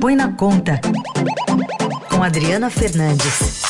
[0.00, 0.80] Põe na Conta,
[2.08, 3.62] com Adriana Fernandes.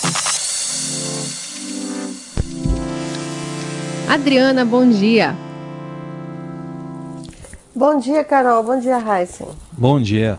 [4.08, 5.34] Adriana, bom dia.
[7.74, 8.62] Bom dia, Carol.
[8.62, 9.48] Bom dia, Heisen.
[9.72, 10.38] Bom dia.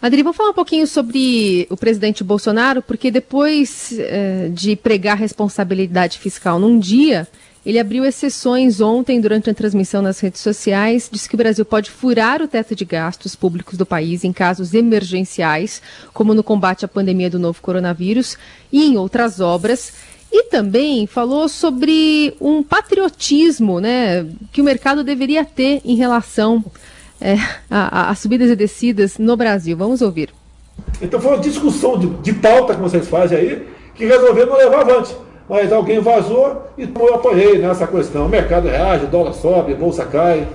[0.00, 6.16] Adri, vamos falar um pouquinho sobre o presidente Bolsonaro, porque depois eh, de pregar responsabilidade
[6.16, 7.26] fiscal num dia,
[7.66, 11.90] ele abriu exceções ontem durante a transmissão nas redes sociais, disse que o Brasil pode
[11.90, 15.82] furar o teto de gastos públicos do país em casos emergenciais,
[16.14, 18.38] como no combate à pandemia do novo coronavírus
[18.70, 19.94] e em outras obras.
[20.30, 26.64] E também falou sobre um patriotismo né, que o mercado deveria ter em relação
[27.20, 27.36] é,
[28.14, 29.76] subidas e descidas no Brasil.
[29.76, 30.32] Vamos ouvir.
[31.02, 35.25] Então foi uma discussão de, de pauta que vocês fazem aí que resolveram levar avante
[35.48, 38.26] mas alguém vazou e eu apoiei nessa questão.
[38.26, 40.46] O mercado reage, dólar sobe, bolsa cai.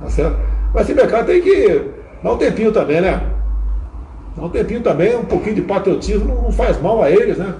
[0.00, 0.38] Tá certo?
[0.74, 1.82] Mas esse mercado tem que
[2.22, 3.22] dar um tempinho também, né?
[4.36, 7.54] Dar um tempinho também, um pouquinho de patriotismo não faz mal a eles, né?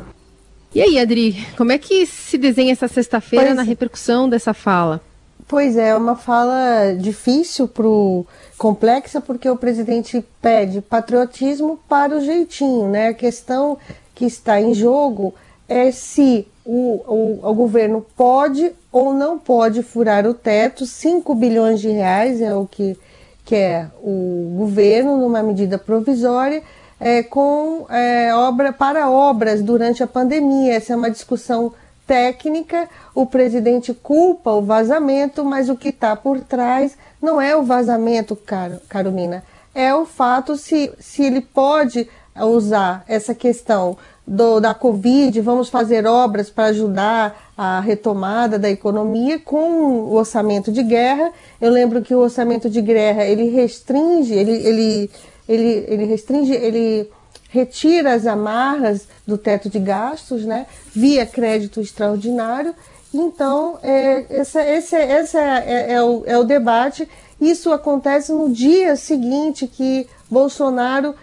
[0.74, 5.00] E aí, Adri, como é que se desenha essa sexta-feira na repercussão dessa fala?
[5.48, 8.26] Pois é, uma fala difícil, pro,
[8.58, 13.08] complexa, porque o presidente pede patriotismo para o jeitinho, né?
[13.08, 13.78] A questão
[14.14, 15.34] que está em jogo
[15.68, 21.80] é se o, o, o, governo pode ou não pode furar o teto, 5 bilhões
[21.80, 22.96] de reais é o que
[23.44, 26.62] quer o governo numa medida provisória
[26.98, 30.74] é, com é, obra para obras durante a pandemia.
[30.74, 31.72] Essa é uma discussão
[32.06, 32.88] técnica.
[33.14, 38.36] O presidente culpa o vazamento, mas o que está por trás não é o vazamento,
[38.36, 39.42] Car Carolina,
[39.74, 42.08] é o fato se, se ele pode
[42.44, 49.38] usar essa questão do, da Covid, vamos fazer obras para ajudar a retomada da economia
[49.38, 51.30] com o orçamento de guerra.
[51.60, 55.10] Eu lembro que o orçamento de guerra ele restringe, ele, ele,
[55.48, 57.08] ele, ele restringe, ele
[57.48, 62.74] retira as amarras do teto de gastos, né, via crédito extraordinário.
[63.14, 67.08] Então, é, essa, esse, esse é, é, é, o, é o debate.
[67.40, 71.14] Isso acontece no dia seguinte que Bolsonaro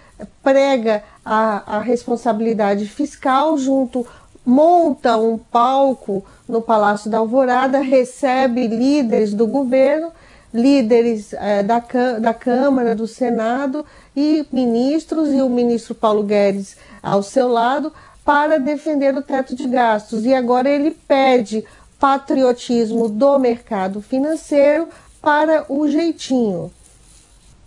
[0.41, 4.05] prega a, a responsabilidade fiscal junto
[4.45, 10.11] monta um palco no Palácio da Alvorada, recebe líderes do governo,
[10.53, 11.81] líderes é, da,
[12.19, 13.85] da Câmara, do Senado
[14.15, 17.91] e ministros, e o ministro Paulo Guedes ao seu lado,
[18.25, 20.25] para defender o teto de gastos.
[20.25, 21.65] E agora ele pede
[21.99, 24.87] patriotismo do mercado financeiro
[25.21, 26.71] para o jeitinho.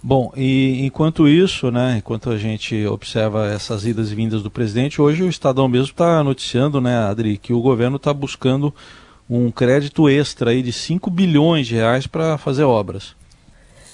[0.09, 5.03] Bom, e enquanto isso, né, enquanto a gente observa essas idas e vindas do presidente,
[5.03, 8.73] hoje o Estadão mesmo está noticiando, né, Adri, que o governo está buscando
[9.29, 13.17] um crédito extra aí de 5 bilhões de reais para fazer obras.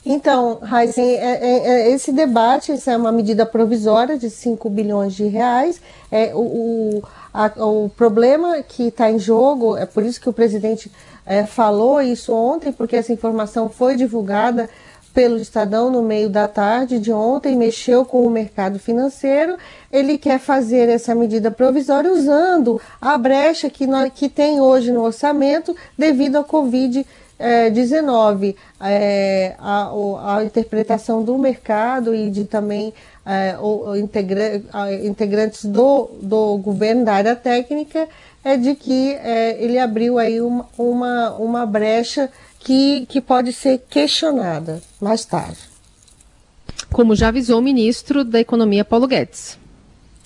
[0.04, 5.14] Então, Heisen, é, é, é, esse debate, essa é uma medida provisória de 5 bilhões
[5.14, 5.80] de reais.
[6.10, 7.02] É, o, o,
[7.32, 10.92] a, o problema que está em jogo, é por isso que o presidente
[11.24, 14.68] é, falou isso ontem, porque essa informação foi divulgada
[15.12, 19.56] pelo Estadão no meio da tarde de ontem, mexeu com o mercado financeiro.
[19.90, 25.02] Ele quer fazer essa medida provisória usando a brecha que, nós, que tem hoje no
[25.02, 28.56] orçamento devido à Covid-19.
[28.80, 29.90] É, a,
[30.36, 32.92] a, interpretação do mercado e de também
[33.24, 34.60] é, o integra,
[35.04, 38.08] integrantes do, do governo, da área técnica,
[38.44, 42.28] é de que é, ele abriu aí uma, uma, uma brecha
[42.64, 45.58] que, que pode ser questionada mais tarde.
[46.90, 49.58] Como já avisou o ministro da Economia, Paulo Guedes.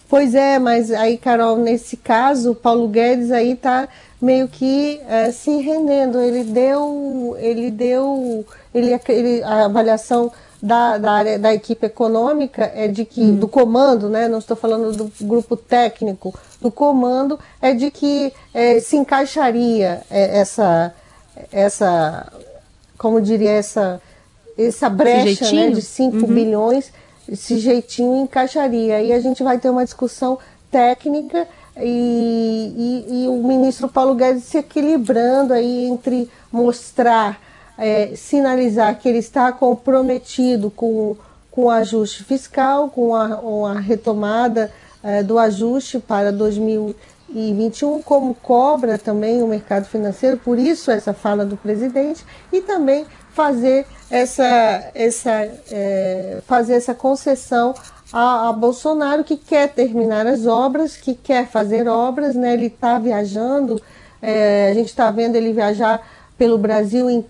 [0.08, 3.88] Pois é, mas aí, Carol, nesse caso, Paulo Guedes aí está
[4.20, 6.20] meio que é, se rendendo.
[6.20, 10.30] Ele deu, ele deu, ele, ele a avaliação
[10.62, 13.36] da, da área da equipe econômica é de que hum.
[13.36, 14.28] do comando, né?
[14.28, 20.38] Não estou falando do grupo técnico, do comando é de que é, se encaixaria é,
[20.38, 20.94] essa
[21.52, 22.32] essa,
[22.98, 24.00] como diria, essa,
[24.56, 26.26] essa brecha né, de 5 uhum.
[26.26, 26.92] bilhões,
[27.28, 28.96] esse jeitinho encaixaria.
[28.96, 30.38] Aí a gente vai ter uma discussão
[30.70, 31.46] técnica
[31.78, 37.40] e, e, e, o ministro Paulo Guedes se equilibrando aí entre mostrar,
[37.76, 41.16] é, sinalizar que ele está comprometido com,
[41.50, 44.72] com o ajuste fiscal, com a, com a retomada
[45.02, 50.90] é, do ajuste para 2020 e 21, como cobra também o mercado financeiro, por isso
[50.90, 55.30] essa fala do presidente, e também fazer essa, essa,
[55.70, 57.74] é, fazer essa concessão
[58.12, 62.54] a, a, Bolsonaro, que quer terminar as obras, que quer fazer obras, né?
[62.54, 63.80] ele está viajando,
[64.22, 66.00] é, a gente está vendo ele viajar
[66.38, 67.24] pelo Brasil, em,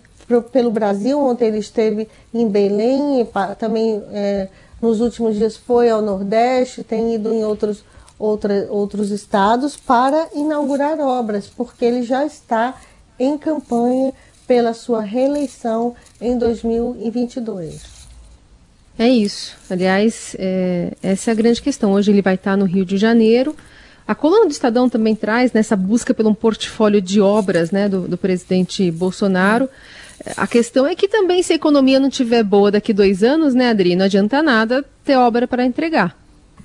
[0.53, 3.27] pelo Brasil, ontem ele esteve em Belém,
[3.59, 4.49] também é,
[4.81, 7.85] nos últimos dias foi ao Nordeste, tem ido em outros,
[8.19, 12.75] outra, outros estados para inaugurar obras, porque ele já está
[13.19, 14.13] em campanha
[14.47, 17.97] pela sua reeleição em 2022.
[18.99, 19.57] É isso.
[19.69, 21.93] Aliás, é, essa é a grande questão.
[21.93, 23.55] Hoje ele vai estar no Rio de Janeiro.
[24.09, 28.09] A coluna do Estadão também traz nessa busca pelo um portfólio de obras né, do,
[28.09, 29.69] do presidente Bolsonaro.
[30.37, 33.71] A questão é que também, se a economia não estiver boa daqui dois anos, né,
[33.71, 36.17] Adri, não adianta nada ter obra para entregar.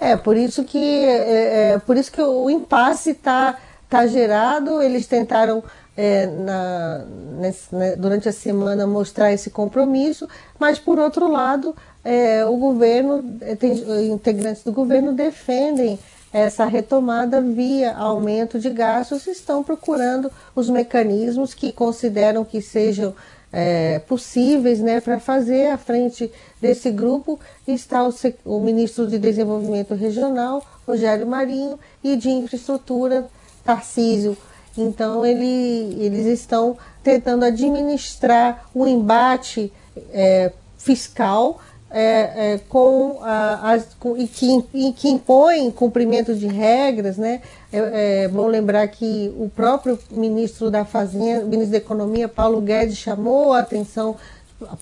[0.02, 4.82] É, por isso que, é, é, por isso que o impasse está tá gerado.
[4.82, 5.64] Eles tentaram
[5.96, 7.06] é, na,
[7.38, 10.28] nesse, né, durante a semana mostrar esse compromisso,
[10.60, 13.74] mas por outro lado, é, o governo, é, tem,
[14.12, 16.00] integrantes do governo defendem
[16.34, 23.14] essa retomada via aumento de gastos estão procurando os mecanismos que consideram que sejam
[23.52, 26.32] é, possíveis né, para fazer à frente
[26.62, 28.14] desse grupo está o,
[28.46, 33.28] o, ministro de Desenvolvimento Regional, Rogério Marinho, e de Infraestrutura,
[33.64, 34.38] Tarcísio.
[34.78, 39.72] Então, ele, eles estão tentando administrar o embate
[40.14, 41.60] é, fiscal
[41.94, 47.42] é, é, com, a, as, com, e, que, e que impõe cumprimento de regras, né?
[47.72, 52.98] É, é, vou lembrar que o próprio ministro da Fazenda, ministro da Economia, Paulo Guedes,
[52.98, 54.16] chamou a atenção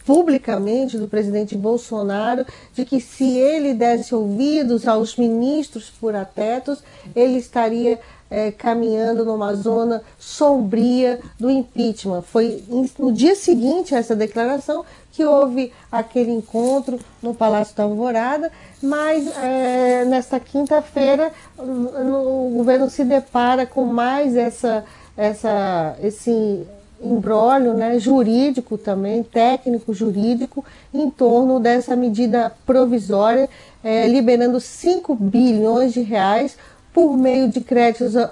[0.05, 6.83] publicamente do presidente Bolsonaro de que se ele desse ouvidos aos ministros furatetos,
[7.15, 7.99] ele estaria
[8.29, 12.21] é, caminhando numa zona sombria do impeachment.
[12.21, 12.63] Foi
[12.97, 19.27] no dia seguinte a essa declaração que houve aquele encontro no Palácio da Alvorada, mas
[19.37, 24.85] é, nesta quinta-feira o governo se depara com mais essa,
[25.17, 26.65] essa, esse
[27.01, 33.49] embrólio né, jurídico também, técnico jurídico, em torno dessa medida provisória,
[33.83, 36.57] é, liberando 5 bilhões de reais
[36.93, 38.29] por meio de créditos uh,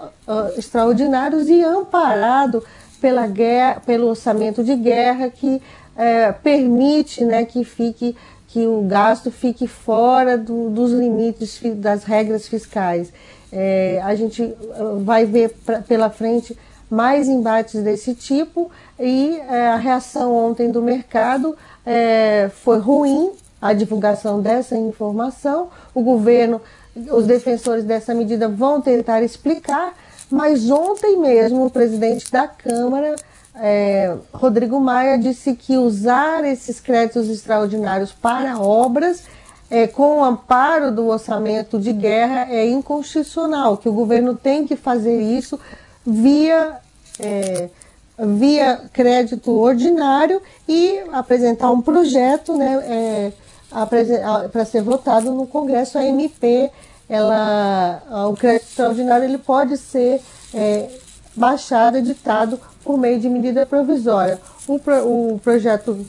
[0.58, 2.64] extraordinários e amparado
[3.00, 8.16] pela guerra, pelo orçamento de guerra que uh, permite né, que fique
[8.48, 13.12] que o gasto fique fora do, dos limites das regras fiscais.
[13.52, 14.54] É, a gente
[15.04, 16.58] vai ver pra, pela frente
[16.90, 21.56] mais embates desse tipo e é, a reação ontem do mercado
[21.86, 23.32] é, foi ruim,
[23.62, 25.70] a divulgação dessa informação.
[25.94, 26.62] O governo
[27.12, 29.94] os defensores dessa medida vão tentar explicar,
[30.30, 33.16] mas ontem mesmo o presidente da Câmara,
[33.56, 39.24] é, Rodrigo Maia, disse que usar esses créditos extraordinários para obras
[39.70, 44.76] é, com o amparo do orçamento de guerra é inconstitucional, que o governo tem que
[44.76, 45.60] fazer isso
[46.06, 46.78] via,
[47.20, 47.70] é,
[48.18, 53.32] via crédito ordinário e apresentar um projeto né, é,
[54.52, 56.72] para ser votado no Congresso, a MP,
[57.10, 60.22] ela, o crédito extraordinário ele pode ser
[60.54, 60.90] é,
[61.36, 64.40] baixado, editado por meio de medida provisória.
[64.68, 66.06] O, o projeto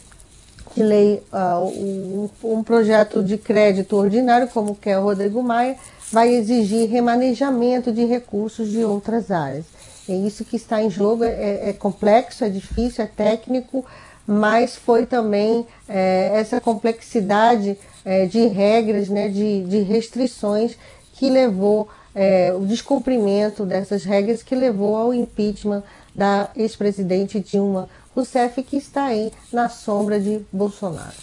[0.75, 5.77] de lei, uh, um, um, projeto de crédito ordinário, como quer o Rodrigo Maia,
[6.13, 9.65] vai exigir remanejamento de recursos de outras áreas.
[10.09, 13.85] É isso que está em jogo, é, é complexo, é difícil, é técnico,
[14.31, 20.77] mas foi também é, essa complexidade é, de regras, né, de, de restrições
[21.15, 25.83] que levou é, o descumprimento dessas regras que levou ao impeachment
[26.15, 31.17] da ex-presidente Dilma Rousseff, que está aí na sombra de Bolsonaro.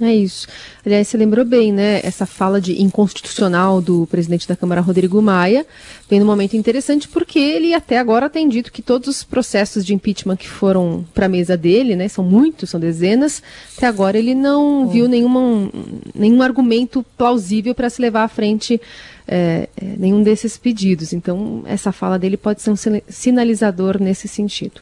[0.00, 0.48] É isso.
[0.84, 2.00] Aliás, você lembrou bem, né?
[2.02, 5.66] Essa fala de inconstitucional do presidente da Câmara, Rodrigo Maia,
[6.08, 9.92] vem num momento interessante porque ele até agora tem dito que todos os processos de
[9.92, 12.08] impeachment que foram para a mesa dele, né?
[12.08, 13.42] São muitos, são dezenas.
[13.76, 15.70] Até agora ele não viu nenhuma,
[16.14, 18.80] nenhum argumento plausível para se levar à frente
[19.28, 21.12] é, nenhum desses pedidos.
[21.12, 22.76] Então, essa fala dele pode ser um
[23.06, 24.80] sinalizador nesse sentido.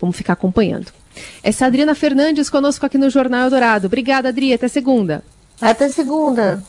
[0.00, 0.90] Vamos ficar acompanhando.
[1.42, 3.86] Essa é a Adriana Fernandes conosco aqui no Jornal Dourado.
[3.86, 4.52] Obrigada, Adri.
[4.52, 5.22] Até segunda.
[5.60, 6.62] Até segunda.